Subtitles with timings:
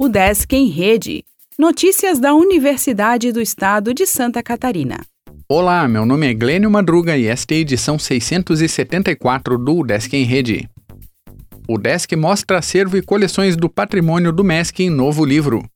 [0.00, 1.24] O Desk em Rede.
[1.58, 5.00] Notícias da Universidade do Estado de Santa Catarina.
[5.48, 10.22] Olá, meu nome é Glênio Madruga e esta é a edição 674 do Desk em
[10.22, 10.70] Rede.
[11.66, 15.68] O Desk mostra acervo e coleções do patrimônio do MESC em novo livro.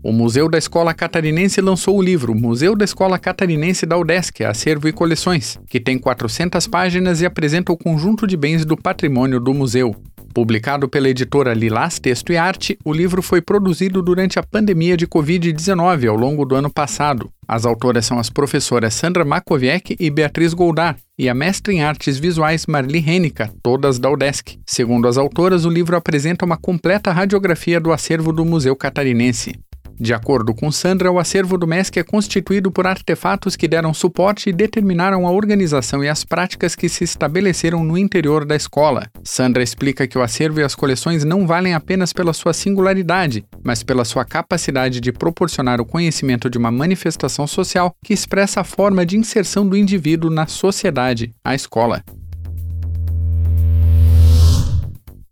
[0.00, 4.86] O Museu da Escola Catarinense lançou o livro Museu da Escola Catarinense da UDESC, Acervo
[4.86, 9.52] e Coleções, que tem 400 páginas e apresenta o conjunto de bens do patrimônio do
[9.52, 9.92] museu.
[10.34, 15.06] Publicado pela editora Lilás Texto e Arte, o livro foi produzido durante a pandemia de
[15.06, 17.30] Covid-19 ao longo do ano passado.
[17.46, 22.18] As autoras são as professoras Sandra Makoviec e Beatriz Goldar, e a mestra em artes
[22.18, 24.58] visuais Marli Henica, todas da UDESC.
[24.66, 29.54] Segundo as autoras, o livro apresenta uma completa radiografia do acervo do Museu Catarinense.
[29.98, 34.50] De acordo com Sandra, o acervo do MESC é constituído por artefatos que deram suporte
[34.50, 39.06] e determinaram a organização e as práticas que se estabeleceram no interior da escola.
[39.22, 43.82] Sandra explica que o acervo e as coleções não valem apenas pela sua singularidade, mas
[43.82, 49.06] pela sua capacidade de proporcionar o conhecimento de uma manifestação social que expressa a forma
[49.06, 52.02] de inserção do indivíduo na sociedade, a escola.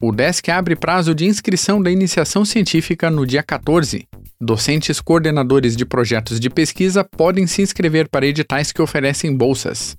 [0.00, 4.08] O DESC abre prazo de inscrição da iniciação científica no dia 14.
[4.44, 9.96] Docentes coordenadores de projetos de pesquisa podem se inscrever para editais que oferecem bolsas.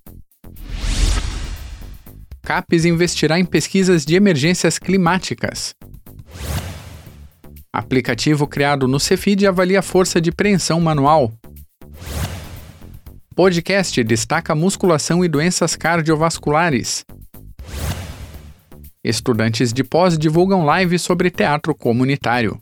[2.42, 5.74] CAPES investirá em pesquisas de emergências climáticas.
[7.72, 11.32] Aplicativo criado no Cefid avalia a força de preensão manual.
[13.34, 17.06] Podcast destaca musculação e doenças cardiovasculares.
[19.02, 22.62] Estudantes de pós divulgam live sobre teatro comunitário.